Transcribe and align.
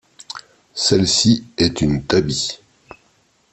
Celle-ci 0.73 1.45
est 1.59 1.79
une 1.79 2.01
tabi. 2.03 2.57